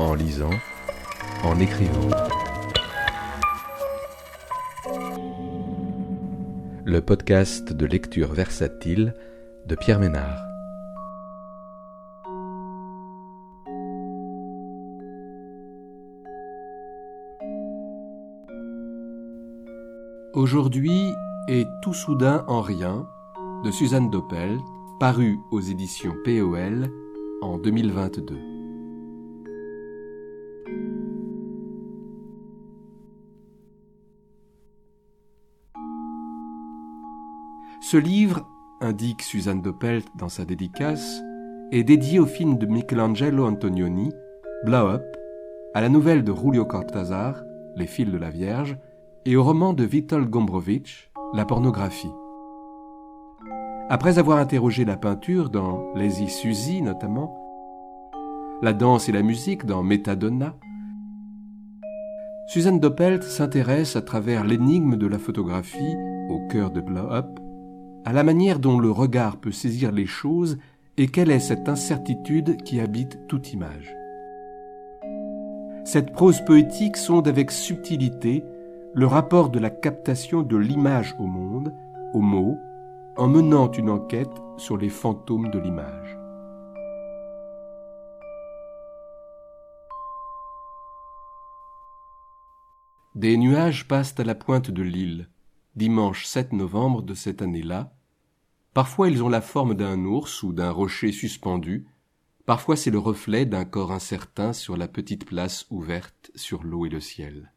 en 0.00 0.14
lisant, 0.14 0.50
en 1.44 1.60
écrivant. 1.60 2.08
Le 6.84 7.00
podcast 7.00 7.72
de 7.72 7.84
lecture 7.84 8.32
versatile 8.32 9.14
de 9.66 9.74
Pierre 9.74 10.00
Ménard. 10.00 10.42
Aujourd'hui 20.32 21.12
est 21.48 21.66
tout 21.82 21.92
soudain 21.92 22.44
en 22.48 22.62
rien 22.62 23.06
de 23.64 23.70
Suzanne 23.70 24.08
Doppel, 24.08 24.58
paru 24.98 25.38
aux 25.50 25.60
éditions 25.60 26.14
POL 26.24 26.90
en 27.42 27.58
2022. 27.58 28.49
Ce 37.90 37.96
livre, 37.96 38.46
indique 38.80 39.20
Suzanne 39.20 39.62
Doppelt 39.62 40.06
dans 40.16 40.28
sa 40.28 40.44
dédicace, 40.44 41.20
est 41.72 41.82
dédié 41.82 42.20
au 42.20 42.26
film 42.26 42.56
de 42.56 42.64
Michelangelo 42.66 43.44
Antonioni, 43.44 44.12
Blow 44.64 44.86
Up, 44.86 45.02
à 45.74 45.80
la 45.80 45.88
nouvelle 45.88 46.22
de 46.22 46.32
Julio 46.32 46.64
Cortázar, 46.64 47.42
Les 47.74 47.88
fils 47.88 48.08
de 48.08 48.16
la 48.16 48.30
Vierge, 48.30 48.78
et 49.24 49.34
au 49.34 49.42
roman 49.42 49.72
de 49.72 49.82
Vitol 49.82 50.30
Gombrowicz, 50.30 51.10
La 51.34 51.44
pornographie. 51.44 52.12
Après 53.88 54.20
avoir 54.20 54.38
interrogé 54.38 54.84
la 54.84 54.96
peinture 54.96 55.50
dans 55.50 55.92
Lazy 55.96 56.28
Suzy 56.28 56.82
notamment, 56.82 57.36
la 58.62 58.72
danse 58.72 59.08
et 59.08 59.12
la 59.12 59.22
musique 59.22 59.66
dans 59.66 59.82
Metadonna, 59.82 60.54
Suzanne 62.46 62.78
Doppelt 62.78 63.24
s'intéresse 63.24 63.96
à 63.96 64.02
travers 64.02 64.44
l'énigme 64.44 64.94
de 64.94 65.08
la 65.08 65.18
photographie 65.18 65.96
au 66.28 66.46
cœur 66.46 66.70
de 66.70 66.80
Blow 66.80 67.10
Up 67.10 67.40
à 68.04 68.12
la 68.12 68.22
manière 68.22 68.58
dont 68.58 68.78
le 68.78 68.90
regard 68.90 69.36
peut 69.36 69.52
saisir 69.52 69.92
les 69.92 70.06
choses 70.06 70.58
et 70.96 71.08
quelle 71.08 71.30
est 71.30 71.40
cette 71.40 71.68
incertitude 71.68 72.62
qui 72.62 72.80
habite 72.80 73.26
toute 73.28 73.52
image. 73.52 73.94
Cette 75.84 76.12
prose 76.12 76.40
poétique 76.44 76.96
sonde 76.96 77.28
avec 77.28 77.50
subtilité 77.50 78.44
le 78.94 79.06
rapport 79.06 79.50
de 79.50 79.58
la 79.58 79.70
captation 79.70 80.42
de 80.42 80.56
l'image 80.56 81.14
au 81.18 81.26
monde, 81.26 81.74
au 82.12 82.20
mot, 82.20 82.58
en 83.16 83.28
menant 83.28 83.70
une 83.70 83.90
enquête 83.90 84.42
sur 84.56 84.76
les 84.76 84.88
fantômes 84.88 85.50
de 85.50 85.58
l'image. 85.58 86.18
Des 93.14 93.36
nuages 93.36 93.86
passent 93.88 94.14
à 94.18 94.24
la 94.24 94.34
pointe 94.34 94.70
de 94.70 94.82
l'île, 94.82 95.28
dimanche 95.80 96.26
7 96.26 96.52
novembre 96.52 97.00
de 97.00 97.14
cette 97.14 97.40
année-là. 97.40 97.96
Parfois 98.74 99.08
ils 99.08 99.22
ont 99.22 99.30
la 99.30 99.40
forme 99.40 99.74
d'un 99.74 100.04
ours 100.04 100.42
ou 100.42 100.52
d'un 100.52 100.70
rocher 100.70 101.10
suspendu, 101.10 101.86
parfois 102.44 102.76
c'est 102.76 102.90
le 102.90 102.98
reflet 102.98 103.46
d'un 103.46 103.64
corps 103.64 103.90
incertain 103.90 104.52
sur 104.52 104.76
la 104.76 104.88
petite 104.88 105.24
place 105.24 105.66
ouverte 105.70 106.32
sur 106.34 106.64
l'eau 106.64 106.84
et 106.84 106.90
le 106.90 107.00
ciel. 107.00 107.54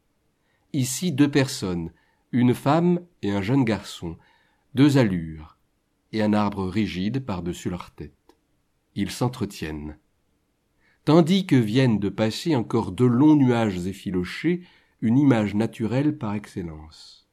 Ici 0.72 1.12
deux 1.12 1.30
personnes, 1.30 1.92
une 2.32 2.54
femme 2.54 3.00
et 3.20 3.30
un 3.30 3.42
jeune 3.42 3.62
garçon, 3.62 4.16
deux 4.74 4.96
allures, 4.96 5.58
et 6.12 6.22
un 6.22 6.32
arbre 6.32 6.66
rigide 6.66 7.26
par-dessus 7.26 7.68
leur 7.68 7.90
tête. 7.90 8.38
Ils 8.94 9.10
s'entretiennent. 9.10 9.98
Tandis 11.04 11.44
que 11.44 11.56
viennent 11.56 11.98
de 11.98 12.08
passer 12.08 12.56
encore 12.56 12.90
deux 12.90 13.06
longs 13.06 13.36
nuages 13.36 13.86
effilochés, 13.86 14.62
une 15.02 15.18
image 15.18 15.54
naturelle 15.54 16.16
par 16.16 16.32
excellence. 16.32 17.23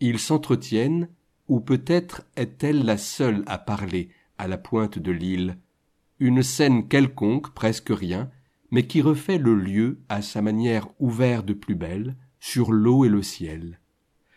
Ils 0.00 0.18
s'entretiennent, 0.18 1.08
ou 1.48 1.60
peut-être 1.60 2.22
est-elle 2.36 2.84
la 2.84 2.98
seule 2.98 3.42
à 3.46 3.58
parler 3.58 4.10
à 4.38 4.46
la 4.46 4.58
pointe 4.58 4.98
de 4.98 5.10
l'île, 5.10 5.58
une 6.20 6.42
scène 6.42 6.88
quelconque, 6.88 7.52
presque 7.54 7.90
rien, 7.90 8.30
mais 8.70 8.86
qui 8.86 9.00
refait 9.00 9.38
le 9.38 9.54
lieu 9.54 9.98
à 10.08 10.22
sa 10.22 10.42
manière 10.42 10.88
ouvert 10.98 11.42
de 11.42 11.54
plus 11.54 11.74
belle, 11.74 12.16
sur 12.40 12.72
l'eau 12.72 13.04
et 13.04 13.08
le 13.08 13.22
ciel. 13.22 13.80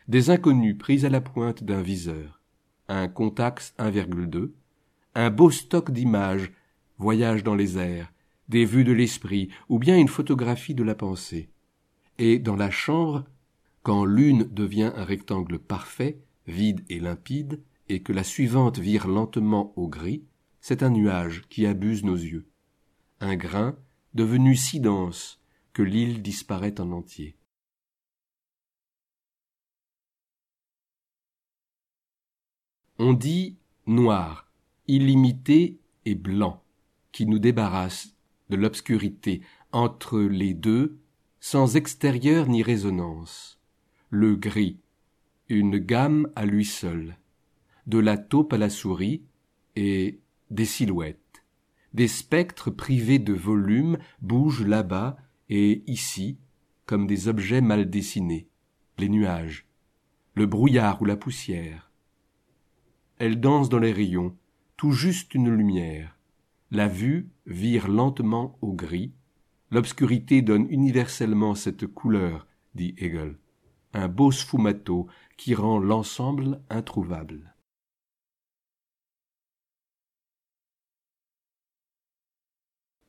Des 0.07 0.29
inconnus 0.29 0.77
pris 0.77 1.05
à 1.05 1.09
la 1.09 1.21
pointe 1.21 1.63
d'un 1.63 1.81
viseur, 1.81 2.41
un 2.87 3.07
Contax 3.07 3.73
1,2, 3.77 4.51
un 5.15 5.29
beau 5.29 5.51
stock 5.51 5.91
d'images, 5.91 6.51
voyage 6.97 7.43
dans 7.43 7.55
les 7.55 7.77
airs, 7.77 8.11
des 8.49 8.65
vues 8.65 8.83
de 8.83 8.91
l'esprit, 8.91 9.49
ou 9.69 9.79
bien 9.79 9.97
une 9.97 10.07
photographie 10.07 10.75
de 10.75 10.83
la 10.83 10.95
pensée. 10.95 11.49
Et 12.17 12.39
dans 12.39 12.55
la 12.55 12.71
chambre, 12.71 13.25
quand 13.83 14.05
l'une 14.05 14.43
devient 14.43 14.91
un 14.95 15.03
rectangle 15.03 15.59
parfait, 15.59 16.19
vide 16.47 16.83
et 16.89 16.99
limpide, 16.99 17.61
et 17.89 18.01
que 18.01 18.13
la 18.13 18.23
suivante 18.23 18.79
vire 18.79 19.07
lentement 19.07 19.73
au 19.75 19.87
gris, 19.87 20.23
c'est 20.61 20.83
un 20.83 20.89
nuage 20.89 21.43
qui 21.49 21.65
abuse 21.65 22.03
nos 22.03 22.15
yeux. 22.15 22.47
Un 23.19 23.35
grain 23.35 23.75
devenu 24.13 24.55
si 24.55 24.79
dense 24.79 25.41
que 25.73 25.81
l'île 25.81 26.21
disparaît 26.21 26.79
en 26.79 26.91
entier. 26.91 27.35
On 32.99 33.13
dit 33.13 33.57
noir, 33.87 34.51
illimité 34.87 35.79
et 36.05 36.15
blanc, 36.15 36.63
qui 37.11 37.25
nous 37.25 37.39
débarrasse 37.39 38.15
de 38.49 38.55
l'obscurité 38.55 39.41
entre 39.71 40.19
les 40.19 40.53
deux, 40.53 40.99
sans 41.39 41.75
extérieur 41.75 42.47
ni 42.47 42.61
résonance. 42.61 43.60
Le 44.11 44.35
gris, 44.35 44.77
une 45.49 45.77
gamme 45.79 46.29
à 46.35 46.45
lui 46.45 46.65
seul, 46.65 47.17
de 47.87 47.97
la 47.97 48.17
taupe 48.17 48.53
à 48.53 48.57
la 48.57 48.69
souris, 48.69 49.23
et 49.75 50.19
des 50.51 50.65
silhouettes. 50.65 51.43
Des 51.93 52.07
spectres 52.07 52.69
privés 52.69 53.19
de 53.19 53.33
volume 53.33 53.97
bougent 54.21 54.67
là-bas 54.67 55.17
et 55.49 55.83
ici, 55.87 56.37
comme 56.85 57.07
des 57.07 57.27
objets 57.27 57.61
mal 57.61 57.89
dessinés, 57.89 58.47
les 58.99 59.09
nuages, 59.09 59.65
le 60.35 60.45
brouillard 60.45 61.01
ou 61.01 61.05
la 61.05 61.15
poussière, 61.17 61.91
elle 63.21 63.39
danse 63.39 63.69
dans 63.69 63.77
les 63.77 63.91
rayons, 63.91 64.35
tout 64.77 64.93
juste 64.93 65.35
une 65.35 65.53
lumière. 65.53 66.17
La 66.71 66.87
vue 66.87 67.29
vire 67.45 67.87
lentement 67.87 68.57
au 68.61 68.73
gris. 68.73 69.11
L'obscurité 69.69 70.41
donne 70.41 70.65
universellement 70.71 71.53
cette 71.53 71.85
couleur, 71.85 72.47
dit 72.73 72.95
Hegel, 72.97 73.35
un 73.93 74.07
beau 74.07 74.31
sfumato 74.31 75.07
qui 75.37 75.55
rend 75.55 75.79
l'ensemble 75.79 76.61
introuvable. 76.69 77.55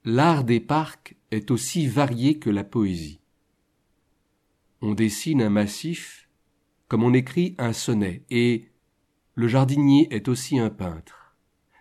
L'art 0.04 0.44
des 0.44 0.60
parcs 0.60 1.16
est 1.31 1.50
aussi 1.50 1.87
varié 1.87 2.38
que 2.38 2.50
la 2.50 2.65
poésie. 2.65 3.20
On 4.81 4.94
dessine 4.94 5.43
un 5.43 5.50
massif 5.50 6.22
comme 6.93 7.04
on 7.04 7.14
écrit 7.14 7.54
un 7.56 7.72
sonnet, 7.72 8.22
et 8.28 8.69
le 9.34 9.49
jardinier 9.49 10.09
est 10.10 10.28
aussi 10.28 10.59
un 10.59 10.69
peintre. 10.69 11.34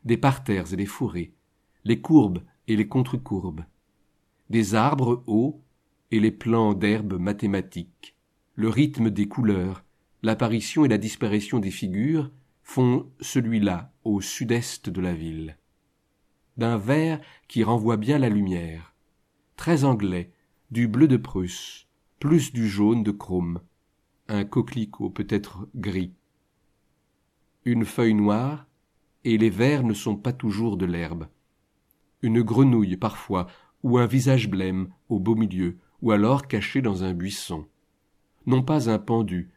Des 0.06 0.16
parterres 0.16 0.72
et 0.72 0.78
des 0.78 0.86
fourrés, 0.86 1.34
les 1.84 2.00
courbes 2.00 2.42
et 2.70 2.78
les 2.78 2.88
contre-courbes, 2.88 3.66
des 4.50 4.74
arbres 4.74 5.22
hauts 5.28 5.62
et 6.12 6.22
les 6.22 6.32
plans 6.32 6.74
d'herbes 6.74 7.20
mathématiques, 7.20 8.16
le 8.56 8.70
rythme 8.70 9.10
des 9.10 9.28
couleurs, 9.28 9.84
l'apparition 10.24 10.86
et 10.86 10.88
la 10.88 10.98
disparition 10.98 11.60
des 11.60 11.72
figures 11.72 12.32
font 12.64 13.10
celui-là 13.20 13.92
au 14.04 14.22
sud-est 14.22 14.90
de 14.90 15.02
la 15.02 15.14
ville. 15.14 15.58
D'un 16.58 16.78
vert 16.78 17.20
qui 17.48 17.64
renvoie 17.64 17.98
bien 17.98 18.20
la 18.20 18.30
lumière, 18.30 18.94
très 19.56 19.84
anglais, 19.84 20.32
du 20.70 20.88
bleu 20.88 21.08
de 21.08 21.18
Prusse, 21.18 21.88
plus 22.20 22.54
du 22.54 22.68
jaune 22.68 23.04
de 23.04 23.12
Chrome, 23.12 23.62
un 24.28 24.46
coquelicot 24.46 25.10
peut-être 25.10 25.68
gris, 25.76 26.14
une 27.66 27.86
feuille 27.86 28.14
noire, 28.14 28.68
et 29.24 29.38
les 29.38 29.50
vers 29.50 29.84
ne 29.84 29.94
sont 29.94 30.16
pas 30.16 30.34
toujours 30.34 30.78
de 30.78 30.86
l'herbe. 30.86 31.28
Une 32.22 32.42
grenouille 32.42 32.98
parfois, 32.98 33.48
ou 33.84 33.98
un 33.98 34.08
visage 34.08 34.50
blême 34.50 34.90
au 35.10 35.20
beau 35.20 35.36
milieu, 35.36 35.78
ou 36.02 36.12
alors 36.12 36.48
caché 36.48 36.82
dans 36.82 37.04
un 37.04 37.14
buisson. 37.14 37.68
Non 38.46 38.64
pas 38.64 38.90
un 38.90 38.98
pendu, 38.98 39.52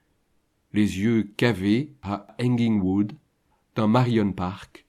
les 0.72 0.98
yeux 0.98 1.22
cavés 1.36 1.94
à 2.02 2.26
Hanging 2.40 2.80
Wood, 2.80 3.12
dans 3.74 3.88
Marion 3.88 4.32
Park, 4.32 4.86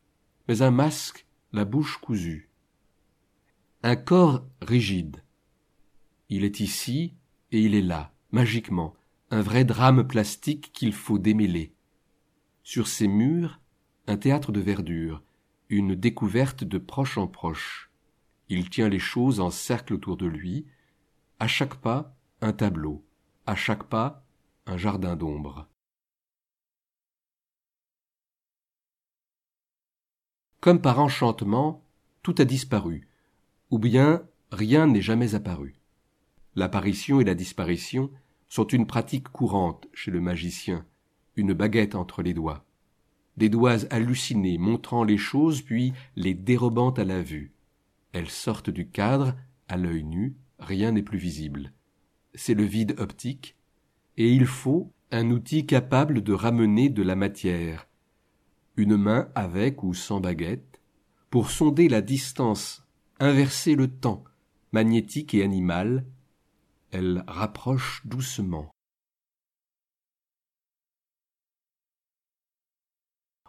mais 0.48 0.62
un 0.62 0.72
masque, 0.72 1.26
la 1.54 1.64
bouche 1.64 1.98
cousue. 1.98 2.50
Un 3.84 3.96
corps 3.96 4.46
rigide. 4.62 5.24
Il 6.30 6.44
est 6.44 6.60
ici 6.60 7.14
et 7.52 7.62
il 7.62 7.76
est 7.76 7.82
là, 7.82 8.14
magiquement, 8.32 8.96
un 9.30 9.42
vrai 9.42 9.64
drame 9.64 10.08
plastique 10.08 10.72
qu'il 10.74 10.92
faut 10.92 11.20
démêler. 11.20 11.74
Sur 12.64 12.88
ces 12.88 13.08
murs, 13.08 13.62
un 14.08 14.18
théâtre 14.18 14.52
de 14.52 14.60
verdure, 14.60 15.24
une 15.70 15.94
découverte 15.94 16.64
de 16.64 16.80
proche 16.80 17.18
en 17.18 17.28
proche. 17.28 17.92
Il 18.50 18.70
tient 18.70 18.90
les 18.90 19.00
choses 19.00 19.40
en 19.40 19.52
cercle 19.52 19.94
autour 19.94 20.18
de 20.18 20.26
lui. 20.26 20.66
À 21.40 21.48
chaque 21.48 21.76
pas, 21.76 22.18
un 22.42 22.54
tableau. 22.54 23.05
À 23.48 23.54
chaque 23.56 23.84
pas, 23.84 24.26
un 24.66 24.76
jardin 24.76 25.16
d'ombre. 25.16 25.68
Comme 30.62 30.82
par 30.82 31.00
enchantement, 31.00 31.84
tout 32.24 32.34
a 32.40 32.46
disparu, 32.46 33.08
ou 33.70 33.78
bien 33.78 34.28
rien 34.52 34.88
n'est 34.88 35.04
jamais 35.04 35.36
apparu. 35.36 35.76
L'apparition 36.56 37.22
et 37.22 37.24
la 37.24 37.36
disparition 37.36 38.10
sont 38.48 38.66
une 38.66 38.88
pratique 38.88 39.30
courante 39.30 39.88
chez 39.94 40.10
le 40.10 40.22
magicien, 40.22 40.84
une 41.36 41.54
baguette 41.54 41.94
entre 41.94 42.24
les 42.24 42.34
doigts. 42.34 42.66
Des 43.38 43.50
doigts 43.50 43.86
hallucinés 43.92 44.58
montrant 44.58 45.04
les 45.04 45.20
choses 45.20 45.62
puis 45.62 45.94
les 46.16 46.34
dérobant 46.34 46.92
à 46.92 47.04
la 47.04 47.22
vue. 47.22 47.54
Elles 48.12 48.32
sortent 48.32 48.72
du 48.72 48.90
cadre, 48.90 49.36
à 49.68 49.78
l'œil 49.78 50.04
nu, 50.04 50.36
rien 50.58 50.94
n'est 50.94 51.04
plus 51.04 51.20
visible. 51.20 51.75
C'est 52.36 52.54
le 52.54 52.64
vide 52.64 52.96
optique, 53.00 53.56
et 54.18 54.32
il 54.32 54.46
faut 54.46 54.92
un 55.12 55.32
outil 55.32 55.66
capable 55.66 56.22
de 56.22 56.34
ramener 56.34 56.90
de 56.90 57.02
la 57.02 57.16
matière, 57.16 57.88
une 58.76 58.98
main 58.98 59.30
avec 59.36 59.84
ou 59.84 59.94
sans 59.94 60.20
baguette, 60.20 60.82
pour 61.30 61.50
sonder 61.50 61.88
la 61.88 62.02
distance, 62.02 62.86
inverser 63.20 63.76
le 63.76 63.88
temps, 63.88 64.24
magnétique 64.72 65.34
et 65.34 65.44
animal, 65.44 66.06
elle 66.92 67.24
rapproche 67.28 68.06
doucement. 68.06 68.70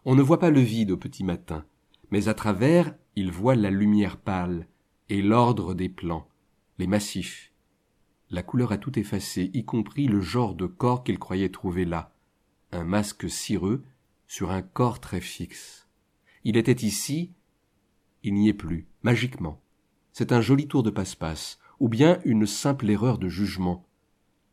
On 0.04 0.14
ne 0.14 0.22
voit 0.22 0.38
pas 0.38 0.50
le 0.50 0.60
vide 0.60 0.92
au 0.92 0.96
petit 0.96 1.24
matin, 1.24 1.66
mais 2.12 2.28
à 2.28 2.34
travers 2.34 2.94
il 3.16 3.32
voit 3.32 3.56
la 3.56 3.70
lumière 3.70 4.16
pâle 4.16 4.68
et 5.08 5.22
l'ordre 5.22 5.74
des 5.74 5.88
plans, 5.88 6.28
les 6.78 6.86
massifs. 6.86 7.52
La 8.30 8.42
couleur 8.42 8.72
a 8.72 8.78
tout 8.78 8.98
effacé, 8.98 9.50
y 9.54 9.64
compris 9.64 10.06
le 10.06 10.20
genre 10.20 10.54
de 10.54 10.66
corps 10.66 11.04
qu'il 11.04 11.18
croyait 11.18 11.50
trouver 11.50 11.84
là, 11.84 12.12
un 12.72 12.84
masque 12.84 13.30
cireux 13.30 13.84
sur 14.26 14.50
un 14.50 14.62
corps 14.62 15.00
très 15.00 15.20
fixe. 15.20 15.86
Il 16.44 16.56
était 16.56 16.86
ici, 16.86 17.30
il 18.24 18.34
n'y 18.34 18.48
est 18.48 18.54
plus, 18.54 18.86
magiquement. 19.02 19.60
C'est 20.12 20.32
un 20.32 20.40
joli 20.40 20.66
tour 20.66 20.82
de 20.82 20.90
passe-passe, 20.90 21.60
ou 21.78 21.88
bien 21.88 22.20
une 22.24 22.46
simple 22.46 22.90
erreur 22.90 23.18
de 23.18 23.28
jugement, 23.28 23.86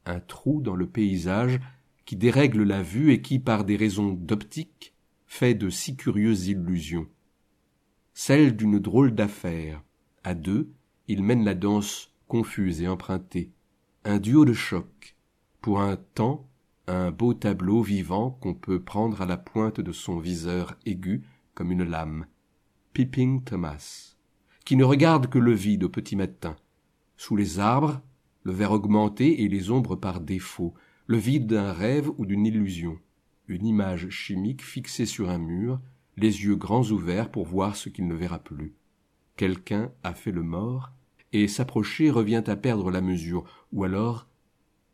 un 0.05 0.19
trou 0.19 0.61
dans 0.61 0.75
le 0.75 0.87
paysage 0.87 1.59
qui 2.05 2.15
dérègle 2.15 2.63
la 2.63 2.83
vue 2.83 3.11
et 3.11 3.21
qui, 3.21 3.39
par 3.39 3.63
des 3.63 3.77
raisons 3.77 4.11
d'optique, 4.11 4.93
fait 5.25 5.55
de 5.55 5.69
si 5.69 5.95
curieuses 5.95 6.47
illusions. 6.47 7.07
Celle 8.13 8.55
d'une 8.55 8.77
drôle 8.77 9.15
d'affaire. 9.15 9.81
À 10.23 10.35
deux, 10.35 10.69
ils 11.07 11.23
mènent 11.23 11.45
la 11.45 11.55
danse 11.55 12.13
confuse 12.27 12.81
et 12.81 12.87
empruntée. 12.87 13.51
Un 14.05 14.19
duo 14.19 14.43
de 14.43 14.51
choc. 14.51 15.15
Pour 15.61 15.79
un 15.79 15.95
temps, 15.95 16.49
un 16.87 17.09
beau 17.09 17.33
tableau 17.33 17.81
vivant 17.81 18.31
qu'on 18.31 18.53
peut 18.53 18.81
prendre 18.81 19.21
à 19.21 19.25
la 19.25 19.37
pointe 19.37 19.79
de 19.79 19.93
son 19.93 20.19
viseur 20.19 20.75
aigu 20.85 21.23
comme 21.53 21.71
une 21.71 21.85
lame. 21.85 22.25
Pipping 22.91 23.45
Thomas, 23.45 24.17
qui 24.65 24.75
ne 24.75 24.83
regarde 24.83 25.27
que 25.27 25.39
le 25.39 25.53
vide 25.53 25.85
au 25.85 25.89
petit 25.89 26.17
matin. 26.17 26.57
Sous 27.15 27.37
les 27.37 27.59
arbres, 27.59 28.01
le 28.43 28.51
vert 28.51 28.73
augmenté 28.73 29.43
et 29.43 29.47
les 29.47 29.71
ombres 29.71 29.95
par 29.95 30.19
défaut, 30.19 30.73
le 31.07 31.15
vide 31.15 31.47
d'un 31.47 31.71
rêve 31.71 32.11
ou 32.17 32.25
d'une 32.25 32.45
illusion, 32.45 32.99
une 33.47 33.65
image 33.65 34.09
chimique 34.09 34.63
fixée 34.63 35.05
sur 35.05 35.29
un 35.29 35.37
mur, 35.37 35.79
les 36.17 36.43
yeux 36.43 36.57
grands 36.57 36.91
ouverts 36.91 37.31
pour 37.31 37.45
voir 37.45 37.77
ce 37.77 37.87
qu'il 37.87 38.07
ne 38.07 38.15
verra 38.15 38.39
plus. 38.39 38.75
Quelqu'un 39.37 39.93
a 40.03 40.13
fait 40.13 40.33
le 40.33 40.43
mort, 40.43 40.91
et 41.33 41.47
s'approcher 41.47 42.09
revient 42.09 42.43
à 42.47 42.55
perdre 42.55 42.89
la 42.91 43.01
mesure, 43.01 43.43
ou 43.73 43.83
alors 43.83 44.27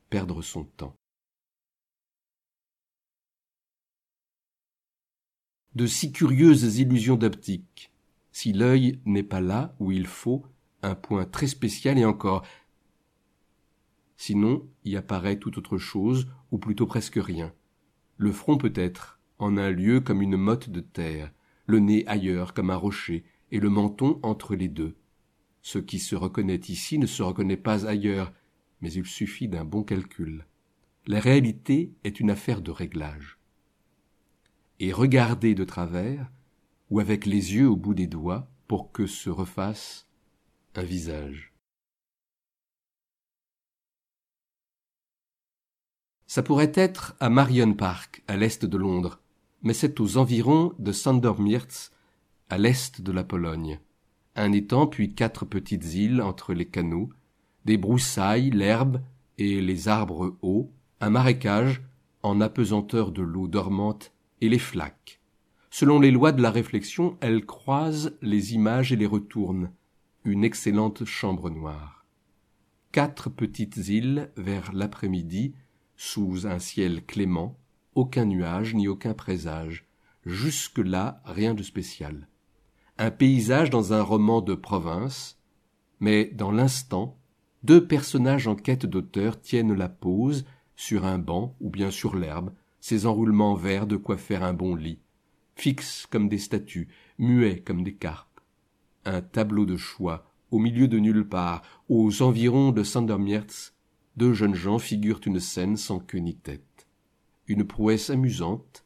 perdre 0.09 0.41
son 0.41 0.63
temps. 0.63 0.95
de 5.79 5.85
si 5.85 6.11
curieuses 6.11 6.79
illusions 6.79 7.15
d'optique, 7.15 7.91
si 8.33 8.51
l'œil 8.51 8.99
n'est 9.05 9.23
pas 9.23 9.39
là 9.39 9.75
où 9.79 9.93
il 9.93 10.07
faut, 10.07 10.45
un 10.81 10.93
point 10.93 11.23
très 11.23 11.47
spécial 11.47 11.97
et 11.97 12.03
encore. 12.03 12.45
Sinon, 14.17 14.67
y 14.83 14.97
apparaît 14.97 15.37
tout 15.37 15.57
autre 15.57 15.77
chose, 15.77 16.27
ou 16.51 16.57
plutôt 16.57 16.85
presque 16.85 17.15
rien. 17.15 17.53
Le 18.17 18.33
front 18.33 18.57
peut-être, 18.57 19.21
en 19.37 19.55
un 19.55 19.69
lieu 19.69 20.01
comme 20.01 20.21
une 20.21 20.35
motte 20.35 20.69
de 20.69 20.81
terre, 20.81 21.31
le 21.65 21.79
nez 21.79 22.05
ailleurs 22.07 22.53
comme 22.53 22.71
un 22.71 22.75
rocher, 22.75 23.23
et 23.51 23.61
le 23.61 23.69
menton 23.69 24.19
entre 24.21 24.55
les 24.55 24.67
deux. 24.67 24.95
Ce 25.61 25.79
qui 25.79 25.99
se 25.99 26.15
reconnaît 26.15 26.61
ici 26.67 26.97
ne 26.99 27.05
se 27.05 27.21
reconnaît 27.21 27.57
pas 27.57 27.85
ailleurs, 27.85 28.31
mais 28.81 28.91
il 28.91 29.05
suffit 29.05 29.47
d'un 29.47 29.65
bon 29.65 29.83
calcul. 29.83 30.45
La 31.07 31.19
réalité 31.19 31.93
est 32.03 32.19
une 32.19 32.29
affaire 32.29 32.61
de 32.61 32.71
réglage 32.71 33.39
et 34.79 34.93
regarder 34.93 35.55
de 35.55 35.63
travers, 35.63 36.31
ou 36.89 36.99
avec 36.99 37.25
les 37.25 37.55
yeux 37.55 37.69
au 37.69 37.75
bout 37.75 37.93
des 37.93 38.07
doigts, 38.07 38.49
pour 38.67 38.91
que 38.91 39.07
se 39.07 39.29
refasse 39.29 40.07
un 40.75 40.83
visage. 40.83 41.53
Ça 46.27 46.43
pourrait 46.43 46.71
être 46.75 47.15
à 47.19 47.29
Marion 47.29 47.73
Park, 47.73 48.23
à 48.27 48.37
l'est 48.37 48.63
de 48.63 48.77
Londres, 48.77 49.19
mais 49.63 49.73
c'est 49.73 49.99
aux 49.99 50.17
environs 50.17 50.73
de 50.79 50.91
Sandermirtz, 50.91 51.91
à 52.49 52.57
l'est 52.57 53.01
de 53.01 53.11
la 53.11 53.23
Pologne. 53.23 53.79
Un 54.35 54.51
étang 54.51 54.87
puis 54.87 55.13
quatre 55.13 55.45
petites 55.45 55.93
îles 55.93 56.21
entre 56.21 56.53
les 56.53 56.65
canaux, 56.65 57.09
des 57.65 57.77
broussailles, 57.77 58.51
l'herbe 58.51 59.01
et 59.37 59.61
les 59.61 59.87
arbres 59.87 60.37
hauts, 60.41 60.71
un 61.01 61.09
marécage 61.09 61.81
en 62.23 62.41
apesanteur 62.41 63.11
de 63.11 63.21
l'eau 63.21 63.47
dormante 63.47 64.13
et 64.41 64.49
les 64.49 64.59
flaques. 64.59 65.19
Selon 65.69 65.99
les 65.99 66.11
lois 66.11 66.31
de 66.31 66.41
la 66.41 66.51
réflexion, 66.51 67.17
elles 67.21 67.45
croisent 67.45 68.17
les 68.21 68.53
images 68.53 68.91
et 68.91 68.95
les 68.95 69.05
retournent. 69.05 69.71
Une 70.25 70.43
excellente 70.43 71.05
chambre 71.05 71.49
noire. 71.49 72.05
Quatre 72.91 73.29
petites 73.29 73.77
îles 73.87 74.31
vers 74.35 74.73
l'après-midi, 74.73 75.53
sous 75.95 76.47
un 76.47 76.59
ciel 76.59 77.05
clément, 77.05 77.57
aucun 77.93 78.25
nuage 78.25 78.73
ni 78.73 78.87
aucun 78.87 79.13
présage. 79.13 79.85
Jusque-là, 80.25 81.21
rien 81.25 81.53
de 81.53 81.63
spécial. 81.63 82.28
Un 83.01 83.11
paysage 83.11 83.69
dans 83.69 83.93
un 83.93 84.01
roman 84.01 84.41
de 84.41 84.55
province, 84.55 85.39
mais 86.01 86.25
dans 86.25 86.51
l'instant, 86.51 87.17
deux 87.63 87.87
personnages 87.87 88.45
en 88.45 88.57
quête 88.57 88.85
d'auteur 88.85 89.39
tiennent 89.39 89.73
la 89.73 89.87
pose 89.87 90.43
sur 90.75 91.05
un 91.05 91.17
banc 91.17 91.55
ou 91.61 91.69
bien 91.69 91.91
sur 91.91 92.17
l'herbe, 92.17 92.51
ces 92.81 93.05
enroulements 93.05 93.55
verts 93.55 93.87
de 93.87 93.95
quoi 93.95 94.17
faire 94.17 94.43
un 94.43 94.51
bon 94.51 94.75
lit, 94.75 94.99
fixes 95.55 96.07
comme 96.07 96.27
des 96.27 96.39
statues, 96.39 96.89
muets 97.17 97.61
comme 97.61 97.83
des 97.83 97.95
carpes. 97.95 98.41
Un 99.05 99.21
tableau 99.21 99.65
de 99.65 99.77
choix, 99.77 100.29
au 100.51 100.59
milieu 100.59 100.89
de 100.89 100.99
nulle 100.99 101.25
part, 101.25 101.61
aux 101.87 102.21
environs 102.21 102.73
de 102.73 102.83
Sandermiertz, 102.83 103.75
deux 104.17 104.33
jeunes 104.33 104.55
gens 104.55 104.77
figurent 104.77 105.21
une 105.25 105.39
scène 105.39 105.77
sans 105.77 105.99
queue 105.99 106.17
ni 106.19 106.35
tête. 106.35 106.89
Une 107.47 107.63
prouesse 107.63 108.09
amusante, 108.09 108.83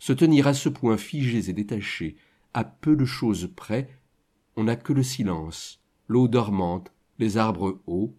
se 0.00 0.12
tenir 0.12 0.48
à 0.48 0.54
ce 0.54 0.68
point 0.68 0.96
figés 0.96 1.48
et 1.48 1.52
détachés, 1.52 2.16
à 2.54 2.64
peu 2.64 2.96
de 2.96 3.04
choses 3.04 3.50
près, 3.54 3.90
on 4.56 4.64
n'a 4.64 4.76
que 4.76 4.92
le 4.92 5.02
silence, 5.02 5.82
l'eau 6.08 6.28
dormante, 6.28 6.92
les 7.18 7.36
arbres 7.36 7.82
hauts, 7.86 8.16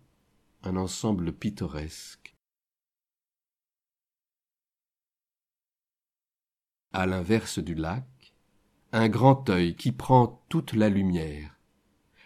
un 0.63 0.75
ensemble 0.75 1.32
pittoresque. 1.32 2.36
à 6.96 7.06
l'inverse 7.06 7.60
du 7.60 7.75
lac, 7.75 8.34
un 8.94 9.10
grand 9.10 9.50
œil 9.50 9.75
qui 9.75 9.92
prend 9.92 10.42
toute 10.48 10.72
la 10.72 10.88
lumière. 10.88 11.60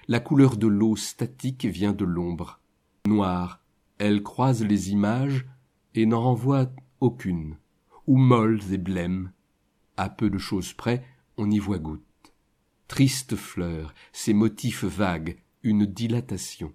La 0.08 0.20
couleur 0.20 0.58
de 0.58 0.68
l'eau 0.68 0.96
statique 0.96 1.66
vient 1.66 1.92
de 1.92 2.06
l'ombre. 2.06 2.62
Noire, 3.08 3.64
elle 3.98 4.22
croise 4.22 4.64
les 4.64 4.92
images 4.92 5.48
et 5.96 6.06
n'en 6.06 6.22
renvoie 6.22 6.68
aucune, 7.00 7.58
ou 8.06 8.18
molles 8.18 8.62
et 8.72 8.78
blêmes. 8.78 9.32
À 9.98 10.08
peu 10.08 10.30
de 10.30 10.38
choses 10.38 10.74
près, 10.74 11.04
on 11.40 11.50
y 11.50 11.58
voit 11.58 11.80
goutte. 11.80 12.04
Triste 12.90 13.36
fleur, 13.38 13.94
ces 14.12 14.34
motifs 14.34 14.84
vagues, 14.84 15.38
une 15.64 15.86
dilatation. 15.86 16.74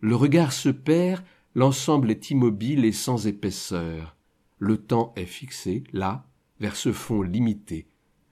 Le 0.00 0.16
regard 0.16 0.52
se 0.52 0.70
perd, 0.70 1.22
l'ensemble 1.54 2.10
est 2.10 2.30
immobile 2.30 2.86
et 2.86 2.92
sans 2.92 3.26
épaisseur. 3.26 4.16
Le 4.58 4.78
temps 4.78 5.12
est 5.16 5.26
fixé, 5.26 5.84
là, 5.92 6.26
vers 6.58 6.74
ce 6.74 6.92
fond 6.92 7.20
limité. 7.20 7.86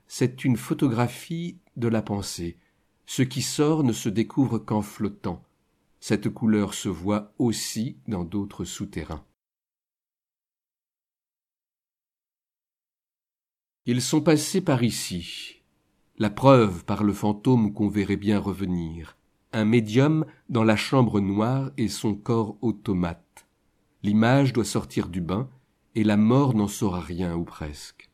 C'est 0.06 0.44
une 0.44 0.56
photographie 0.56 1.58
de 1.76 1.88
la 1.88 2.00
pensée. 2.00 2.56
Ce 3.04 3.22
qui 3.22 3.42
sort 3.42 3.84
ne 3.84 3.92
se 3.92 4.08
découvre 4.08 4.58
qu'en 4.58 4.80
flottant. 4.80 5.44
Cette 6.00 6.30
couleur 6.30 6.72
se 6.72 6.88
voit 6.88 7.34
aussi 7.38 7.98
dans 8.06 8.24
d'autres 8.24 8.64
souterrains. 8.64 9.24
Ils 13.90 14.02
sont 14.02 14.20
passés 14.20 14.60
par 14.60 14.82
ici, 14.82 15.62
la 16.18 16.28
preuve 16.28 16.84
par 16.84 17.04
le 17.04 17.14
fantôme 17.14 17.72
qu'on 17.72 17.88
verrait 17.88 18.18
bien 18.18 18.38
revenir. 18.38 19.16
un 19.54 19.64
médium 19.64 20.26
dans 20.50 20.62
la 20.62 20.76
chambre 20.76 21.20
noire 21.20 21.70
et 21.78 21.88
son 21.88 22.14
corps 22.14 22.58
automate. 22.60 23.46
L'image 24.02 24.52
doit 24.52 24.66
sortir 24.66 25.08
du 25.08 25.22
bain, 25.22 25.48
et 25.94 26.04
la 26.04 26.18
mort 26.18 26.52
n'en 26.52 26.68
saura 26.68 27.00
rien 27.00 27.34
ou 27.34 27.44
presque. 27.44 28.10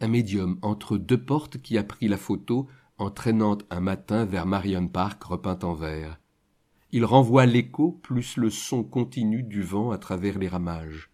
Un 0.00 0.08
médium 0.08 0.58
entre 0.62 0.96
deux 0.96 1.22
portes 1.22 1.60
qui 1.60 1.76
a 1.76 1.84
pris 1.84 2.08
la 2.08 2.16
photo 2.16 2.68
en 2.96 3.10
traînant 3.10 3.58
un 3.68 3.80
matin 3.80 4.24
vers 4.24 4.46
Marion 4.46 4.88
Park 4.88 5.22
repeinte 5.24 5.62
en 5.62 5.74
vert. 5.74 6.18
Il 6.90 7.04
renvoie 7.04 7.44
l'écho 7.44 8.00
plus 8.02 8.38
le 8.38 8.48
son 8.48 8.82
continu 8.82 9.42
du 9.42 9.60
vent 9.60 9.90
à 9.90 9.98
travers 9.98 10.38
les 10.38 10.48
ramages. 10.48 11.10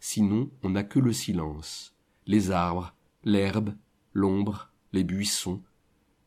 Sinon, 0.00 0.50
on 0.64 0.70
n'a 0.70 0.82
que 0.82 0.98
le 0.98 1.12
silence, 1.12 1.94
les 2.28 2.50
arbres, 2.52 2.94
l'herbe, 3.24 3.74
l'ombre, 4.12 4.70
les 4.92 5.02
buissons, 5.02 5.62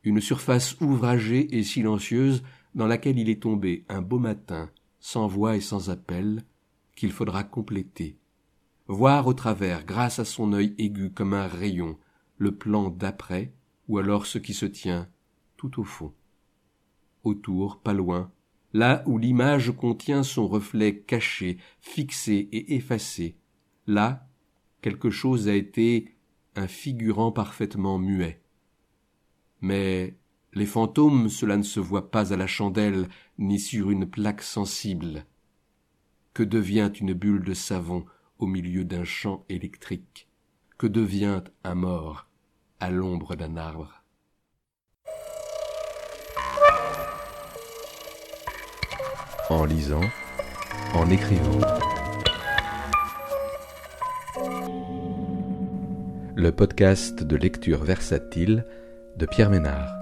une 0.03 0.19
surface 0.19 0.75
ouvragée 0.81 1.55
et 1.57 1.63
silencieuse 1.63 2.43
dans 2.73 2.87
laquelle 2.87 3.19
il 3.19 3.29
est 3.29 3.43
tombé 3.43 3.85
un 3.87 4.01
beau 4.01 4.17
matin, 4.17 4.71
sans 4.99 5.27
voix 5.27 5.55
et 5.55 5.61
sans 5.61 5.91
appel, 5.91 6.43
qu'il 6.95 7.11
faudra 7.11 7.43
compléter. 7.43 8.17
Voir 8.87 9.27
au 9.27 9.33
travers, 9.33 9.85
grâce 9.85 10.17
à 10.17 10.25
son 10.25 10.53
œil 10.53 10.73
aigu 10.79 11.11
comme 11.11 11.33
un 11.33 11.47
rayon, 11.47 11.97
le 12.37 12.55
plan 12.55 12.89
d'après, 12.89 13.53
ou 13.87 13.99
alors 13.99 14.25
ce 14.25 14.39
qui 14.39 14.55
se 14.55 14.65
tient 14.65 15.07
tout 15.55 15.79
au 15.79 15.83
fond. 15.83 16.13
Autour, 17.23 17.79
pas 17.79 17.93
loin, 17.93 18.31
là 18.73 19.03
où 19.05 19.19
l'image 19.19 19.71
contient 19.71 20.23
son 20.23 20.47
reflet 20.47 20.97
caché, 20.97 21.57
fixé 21.79 22.49
et 22.51 22.73
effacé, 22.75 23.37
là, 23.85 24.27
quelque 24.81 25.09
chose 25.09 25.47
a 25.47 25.55
été 25.55 26.15
un 26.55 26.67
figurant 26.67 27.31
parfaitement 27.31 27.97
muet. 27.97 28.41
Mais 29.61 30.17
les 30.53 30.65
fantômes, 30.65 31.29
cela 31.29 31.55
ne 31.55 31.63
se 31.63 31.79
voit 31.79 32.11
pas 32.11 32.33
à 32.33 32.37
la 32.37 32.47
chandelle, 32.47 33.07
ni 33.37 33.59
sur 33.59 33.91
une 33.91 34.09
plaque 34.09 34.41
sensible. 34.41 35.25
Que 36.33 36.43
devient 36.43 36.91
une 36.99 37.13
bulle 37.13 37.43
de 37.43 37.53
savon 37.53 38.05
au 38.39 38.47
milieu 38.47 38.83
d'un 38.83 39.03
champ 39.03 39.45
électrique? 39.49 40.27
Que 40.77 40.87
devient 40.87 41.43
un 41.63 41.75
mort 41.75 42.27
à 42.79 42.89
l'ombre 42.89 43.35
d'un 43.35 43.55
arbre? 43.55 44.03
En 49.49 49.65
lisant, 49.65 50.09
en 50.93 51.09
écrivant. 51.09 51.59
Le 56.41 56.51
podcast 56.51 57.21
de 57.21 57.35
lecture 57.35 57.83
versatile 57.83 58.65
de 59.15 59.27
Pierre 59.27 59.51
Ménard. 59.51 60.00